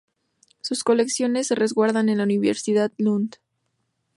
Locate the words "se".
1.45-1.53